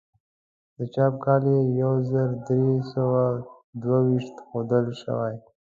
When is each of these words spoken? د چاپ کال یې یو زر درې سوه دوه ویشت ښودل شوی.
د 0.75 0.77
چاپ 0.93 1.13
کال 1.23 1.43
یې 1.53 1.59
یو 1.81 1.93
زر 2.11 2.29
درې 2.47 2.73
سوه 2.93 3.23
دوه 3.81 3.99
ویشت 4.07 4.35
ښودل 4.47 4.85
شوی. 5.01 5.35